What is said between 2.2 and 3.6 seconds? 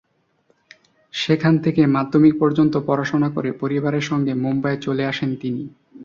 পর্যন্ত পড়াশোনা করে